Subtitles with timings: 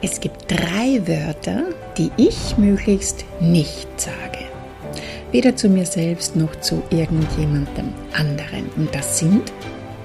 [0.00, 1.64] Es gibt drei Wörter,
[1.96, 4.46] die ich möglichst nicht sage.
[5.32, 8.70] Weder zu mir selbst noch zu irgendjemandem anderen.
[8.76, 9.52] Und das sind,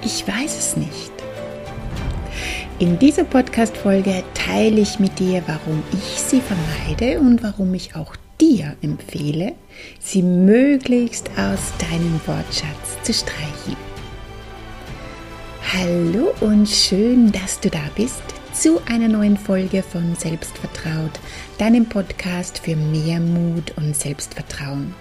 [0.03, 1.11] ich weiß es nicht.
[2.79, 8.15] In dieser Podcast-Folge teile ich mit dir, warum ich sie vermeide und warum ich auch
[8.41, 9.53] dir empfehle,
[9.99, 13.77] sie möglichst aus deinem Wortschatz zu streichen.
[15.71, 21.19] Hallo und schön, dass du da bist zu einer neuen Folge von Selbstvertraut,
[21.57, 24.93] deinem Podcast für mehr Mut und Selbstvertrauen.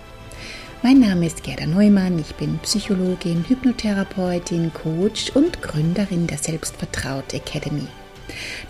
[0.82, 7.86] Mein Name ist Gerda Neumann, ich bin Psychologin, Hypnotherapeutin, Coach und Gründerin der Selbstvertraut Academy.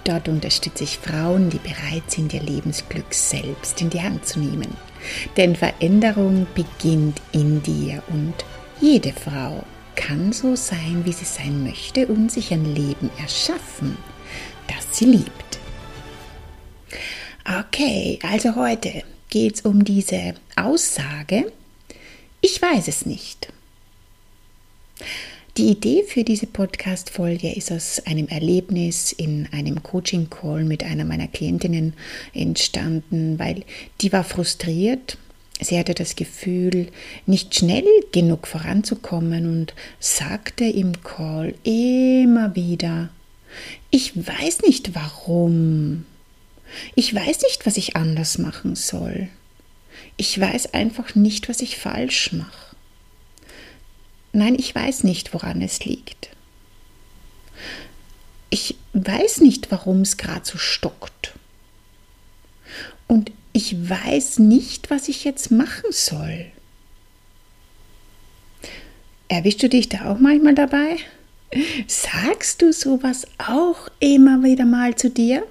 [0.02, 4.76] Dort unterstütze ich Frauen, die bereit sind, ihr Lebensglück selbst in die Hand zu nehmen.
[5.36, 8.34] Denn Veränderung beginnt in dir und
[8.80, 13.96] jede Frau kann so sein, wie sie sein möchte und sich ein Leben erschaffen,
[14.94, 15.58] sie liebt.
[17.44, 21.52] Okay, also heute geht es um diese Aussage,
[22.40, 23.48] ich weiß es nicht.
[25.58, 31.28] Die Idee für diese Podcast-Folge ist aus einem Erlebnis in einem Coaching-Call mit einer meiner
[31.28, 31.92] Klientinnen
[32.32, 33.64] entstanden, weil
[34.00, 35.18] die war frustriert.
[35.60, 36.88] Sie hatte das Gefühl,
[37.26, 43.10] nicht schnell genug voranzukommen und sagte im Call immer wieder,
[43.92, 46.06] ich weiß nicht warum.
[46.96, 49.28] Ich weiß nicht, was ich anders machen soll.
[50.16, 52.74] Ich weiß einfach nicht, was ich falsch mache.
[54.32, 56.30] Nein, ich weiß nicht, woran es liegt.
[58.48, 61.34] Ich weiß nicht, warum es gerade so stockt.
[63.06, 66.46] Und ich weiß nicht, was ich jetzt machen soll.
[69.28, 70.96] Erwischst du dich da auch manchmal dabei?
[71.86, 75.44] Sagst du sowas auch immer wieder mal zu dir?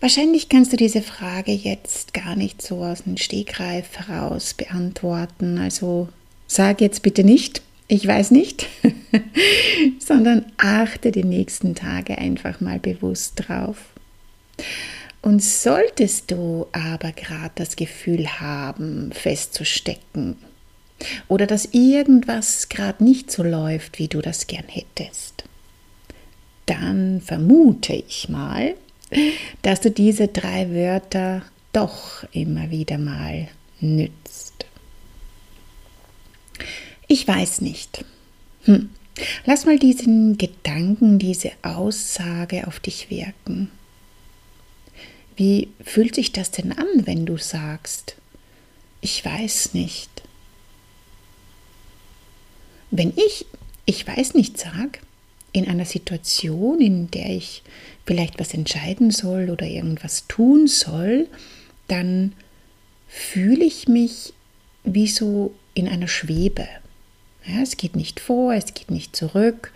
[0.00, 5.58] Wahrscheinlich kannst du diese Frage jetzt gar nicht so aus dem Stegreif heraus beantworten.
[5.58, 6.08] Also
[6.46, 8.68] sag jetzt bitte nicht, ich weiß nicht,
[9.98, 13.78] sondern achte die nächsten Tage einfach mal bewusst drauf.
[15.22, 20.36] Und solltest du aber gerade das Gefühl haben, festzustecken,
[21.28, 25.44] oder dass irgendwas gerade nicht so läuft, wie du das gern hättest,
[26.66, 28.74] dann vermute ich mal,
[29.62, 31.42] dass du diese drei Wörter
[31.72, 33.48] doch immer wieder mal
[33.80, 34.66] nützt.
[37.06, 38.04] Ich weiß nicht.
[38.64, 38.90] Hm.
[39.44, 43.70] Lass mal diesen Gedanken, diese Aussage auf dich wirken.
[45.36, 48.16] Wie fühlt sich das denn an, wenn du sagst,
[49.00, 50.22] ich weiß nicht?
[52.96, 53.46] Wenn ich
[53.86, 54.98] ich weiß nicht sage,
[55.52, 57.62] in einer Situation, in der ich
[58.04, 61.28] vielleicht was entscheiden soll oder irgendwas tun soll,
[61.88, 62.32] dann
[63.08, 64.34] fühle ich mich
[64.82, 66.68] wie so in einer Schwebe.
[67.46, 69.72] Ja, es geht nicht vor, es geht nicht zurück.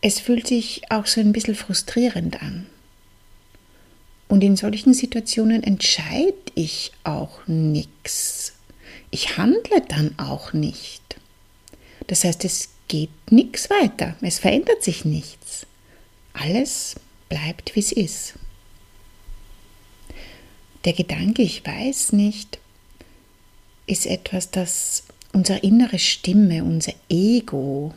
[0.00, 2.66] Es fühlt sich auch so ein bisschen frustrierend an.
[4.28, 8.54] Und in solchen Situationen entscheide ich auch nichts.
[9.10, 11.05] Ich handle dann auch nicht.
[12.06, 15.66] Das heißt, es geht nichts weiter, es verändert sich nichts.
[16.32, 16.96] Alles
[17.28, 18.34] bleibt, wie es ist.
[20.84, 22.58] Der Gedanke, ich weiß nicht,
[23.86, 27.92] ist etwas, das unsere innere Stimme, unser Ego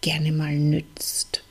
[0.00, 1.42] gerne mal nützt,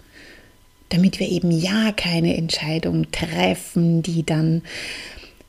[0.89, 4.61] damit wir eben ja keine Entscheidung treffen, die dann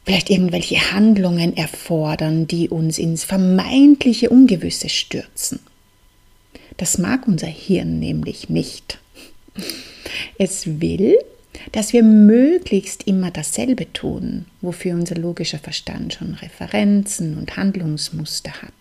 [0.04, 5.60] vielleicht irgendwelche Handlungen erfordern, die uns ins vermeintliche Ungewisse stürzen.
[6.76, 8.98] Das mag unser Hirn nämlich nicht.
[10.38, 11.16] Es will,
[11.72, 18.72] dass wir möglichst immer dasselbe tun, wofür unser logischer Verstand schon Referenzen und Handlungsmuster hat.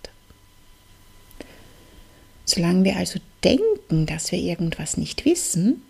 [2.45, 5.81] Solange wir also denken, dass wir irgendwas nicht wissen,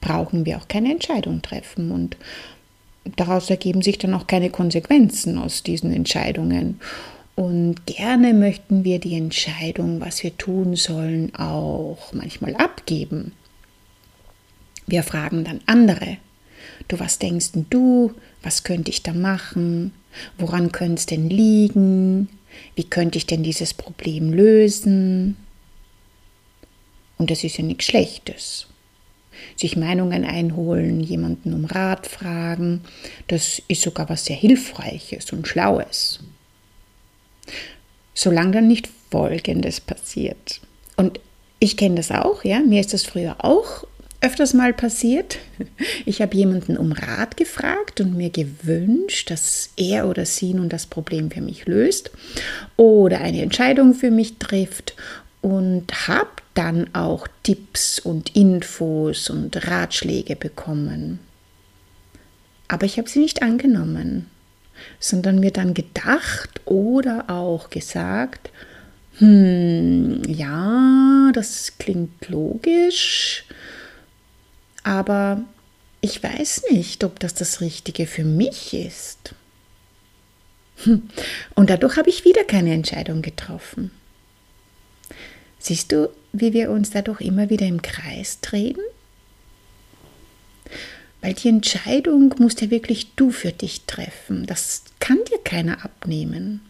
[0.00, 2.16] brauchen wir auch keine Entscheidung treffen und
[3.16, 6.80] daraus ergeben sich dann auch keine Konsequenzen aus diesen Entscheidungen.
[7.38, 13.30] Und gerne möchten wir die Entscheidung, was wir tun sollen, auch manchmal abgeben.
[14.88, 16.16] Wir fragen dann andere.
[16.88, 18.12] Du, was denkst du?
[18.42, 19.92] Was könnte ich da machen?
[20.36, 22.28] Woran könnte es denn liegen?
[22.74, 25.36] Wie könnte ich denn dieses Problem lösen?
[27.18, 28.66] Und das ist ja nichts Schlechtes.
[29.54, 32.80] Sich Meinungen einholen, jemanden um Rat fragen,
[33.28, 36.18] das ist sogar was sehr Hilfreiches und Schlaues
[38.18, 40.60] solange dann nicht Folgendes passiert.
[40.96, 41.20] Und
[41.60, 43.86] ich kenne das auch, ja, mir ist das früher auch
[44.20, 45.38] öfters mal passiert.
[46.04, 50.86] Ich habe jemanden um Rat gefragt und mir gewünscht, dass er oder sie nun das
[50.86, 52.10] Problem für mich löst
[52.76, 54.96] oder eine Entscheidung für mich trifft
[55.40, 61.20] und habe dann auch Tipps und Infos und Ratschläge bekommen.
[62.66, 64.26] Aber ich habe sie nicht angenommen,
[65.00, 68.50] sondern mir dann gedacht oder auch gesagt,
[69.18, 73.44] hm, ja, das klingt logisch,
[74.84, 75.42] aber
[76.00, 79.34] ich weiß nicht, ob das das Richtige für mich ist.
[80.84, 81.08] Hm,
[81.54, 83.90] und dadurch habe ich wieder keine Entscheidung getroffen.
[85.58, 88.78] Siehst du, wie wir uns dadurch immer wieder im Kreis drehen?
[91.20, 94.46] Weil die Entscheidung musst ja wirklich du für dich treffen.
[94.46, 96.60] Das kann dir keiner abnehmen.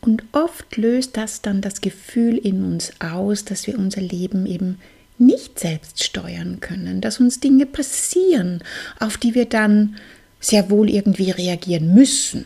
[0.00, 4.78] Und oft löst das dann das Gefühl in uns aus, dass wir unser Leben eben
[5.16, 8.62] nicht selbst steuern können, dass uns Dinge passieren,
[8.98, 9.96] auf die wir dann
[10.40, 12.44] sehr wohl irgendwie reagieren müssen.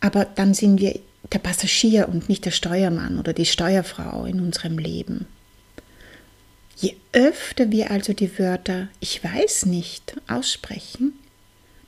[0.00, 0.98] Aber dann sind wir
[1.32, 5.26] der Passagier und nicht der Steuermann oder die Steuerfrau in unserem Leben.
[6.76, 11.12] Je öfter wir also die Wörter ich weiß nicht aussprechen,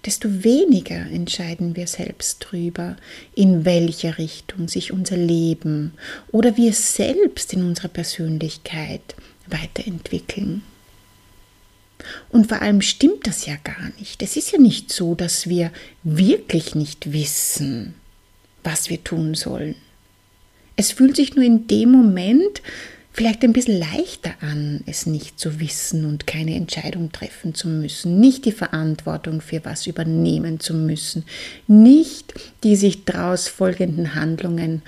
[0.05, 2.97] desto weniger entscheiden wir selbst drüber,
[3.35, 5.95] in welcher Richtung sich unser Leben
[6.31, 9.17] oder wir selbst in unserer Persönlichkeit
[9.49, 10.63] weiterentwickeln.
[12.29, 14.23] Und vor allem stimmt das ja gar nicht.
[14.23, 15.73] Es ist ja nicht so, dass wir
[16.05, 17.95] wirklich nicht wissen,
[18.63, 19.75] was wir tun sollen.
[20.77, 22.63] Es fühlt sich nur in dem Moment
[23.17, 28.21] vielleicht ein bisschen leichter an, es nicht zu wissen und keine Entscheidung treffen zu müssen,
[28.21, 31.25] nicht die Verantwortung für was übernehmen zu müssen,
[31.67, 34.83] nicht die sich daraus folgenden Handlungen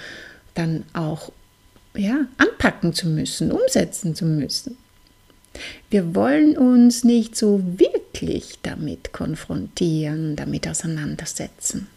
[0.53, 1.33] dann auch
[1.97, 4.77] ja, anpacken zu müssen, umsetzen zu müssen.
[5.89, 11.89] Wir wollen uns nicht so wirklich damit konfrontieren, damit auseinandersetzen.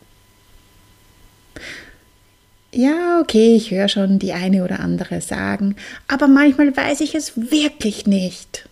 [2.73, 5.75] Ja, okay, ich höre schon die eine oder andere sagen,
[6.07, 8.69] aber manchmal weiß ich es wirklich nicht.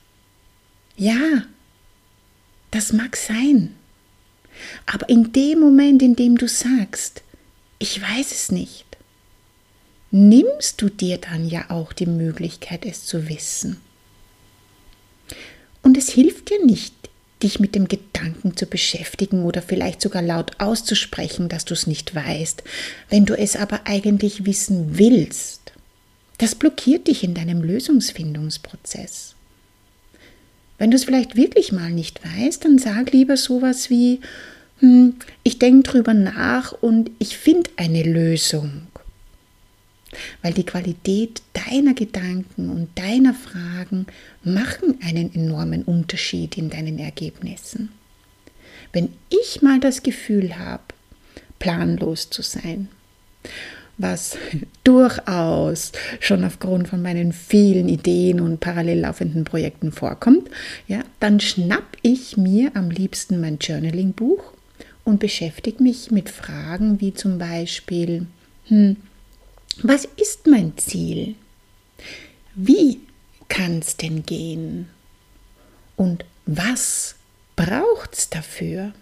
[0.96, 1.44] Ja,
[2.72, 3.76] das mag sein.
[4.86, 7.24] Aber in dem Moment, in dem du sagst,
[7.78, 8.86] ich weiß es nicht,
[10.12, 13.82] nimmst du dir dann ja auch die Möglichkeit, es zu wissen.
[15.82, 16.94] Und es hilft dir nicht,
[17.42, 22.14] dich mit dem Gedanken zu beschäftigen oder vielleicht sogar laut auszusprechen, dass du es nicht
[22.14, 22.64] weißt,
[23.10, 25.72] wenn du es aber eigentlich wissen willst.
[26.38, 29.36] Das blockiert dich in deinem Lösungsfindungsprozess.
[30.78, 34.22] Wenn du es vielleicht wirklich mal nicht weißt, dann sag lieber sowas wie,
[34.80, 38.88] hm, ich denke drüber nach und ich finde eine Lösung
[40.42, 44.08] weil die Qualität deiner Gedanken und deiner Fragen
[44.44, 47.92] machen einen enormen Unterschied in deinen Ergebnissen.
[48.92, 50.84] Wenn ich mal das Gefühl habe,
[51.60, 52.88] planlos zu sein,
[53.98, 54.38] was
[54.84, 60.50] durchaus schon aufgrund von meinen vielen Ideen und parallel laufenden Projekten vorkommt,
[60.88, 64.54] ja, dann schnapp ich mir am liebsten mein Journaling-Buch
[65.04, 68.26] und beschäftige mich mit Fragen wie zum Beispiel,
[68.68, 68.96] hm,
[69.84, 71.36] was ist mein Ziel?
[72.56, 73.02] Wie
[73.48, 74.90] kann es denn gehen?
[75.96, 77.16] Und was
[77.56, 78.94] braucht es dafür?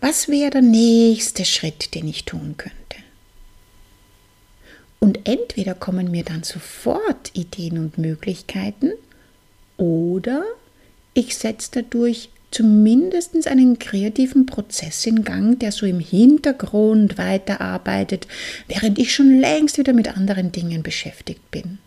[0.00, 2.76] Was wäre der nächste Schritt, den ich tun könnte?
[5.00, 8.92] Und entweder kommen mir dann sofort Ideen und Möglichkeiten
[9.76, 10.44] oder
[11.14, 18.26] ich setze dadurch zumindest einen kreativen Prozess in Gang, der so im Hintergrund weiterarbeitet,
[18.66, 21.78] während ich schon längst wieder mit anderen Dingen beschäftigt bin.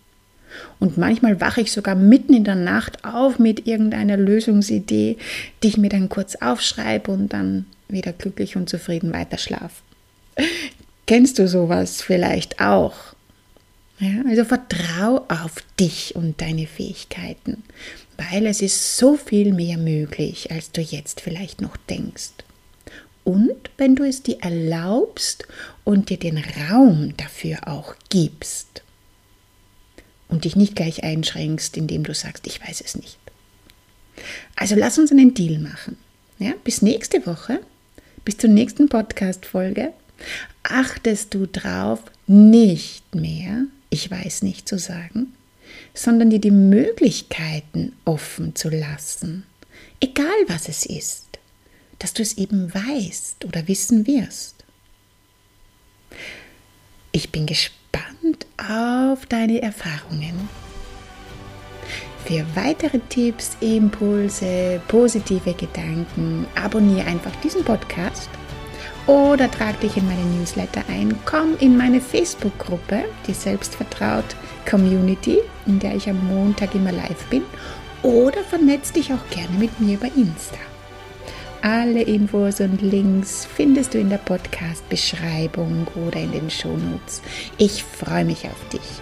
[0.79, 5.17] Und manchmal wache ich sogar mitten in der Nacht auf mit irgendeiner Lösungsidee,
[5.63, 9.81] die ich mir dann kurz aufschreibe und dann wieder glücklich und zufrieden weiterschlafe.
[11.07, 12.93] Kennst du sowas vielleicht auch?
[13.99, 17.63] Ja, also vertrau auf dich und deine Fähigkeiten
[18.19, 22.31] weil es ist so viel mehr möglich, als du jetzt vielleicht noch denkst.
[23.23, 25.47] Und wenn du es dir erlaubst
[25.85, 28.81] und dir den Raum dafür auch gibst
[30.27, 33.17] und dich nicht gleich einschränkst, indem du sagst, ich weiß es nicht.
[34.55, 35.97] Also lass uns einen Deal machen.
[36.39, 37.61] Ja, bis nächste Woche,
[38.25, 39.93] bis zur nächsten Podcast-Folge,
[40.63, 45.33] achtest du drauf, nicht mehr, ich weiß nicht zu sagen,
[45.93, 49.45] sondern dir die Möglichkeiten offen zu lassen,
[49.99, 51.39] egal was es ist,
[51.99, 54.63] dass du es eben weißt oder wissen wirst.
[57.11, 60.49] Ich bin gespannt auf deine Erfahrungen.
[62.25, 68.29] Für weitere Tipps, Impulse, positive Gedanken, abonniere einfach diesen Podcast
[69.07, 71.17] oder trag dich in meine Newsletter ein.
[71.25, 74.35] Komm in meine Facebook-Gruppe, die Selbstvertraut
[74.69, 77.43] Community, in der ich am Montag immer live bin.
[78.03, 80.57] Oder vernetz dich auch gerne mit mir über Insta.
[81.61, 87.21] Alle Infos und Links findest du in der Podcast-Beschreibung oder in den Shownotes.
[87.57, 89.01] Ich freue mich auf dich.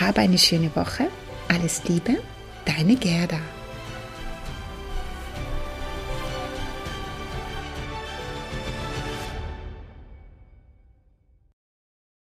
[0.00, 1.08] Habe eine schöne Woche.
[1.48, 2.18] Alles Liebe,
[2.64, 3.40] deine Gerda.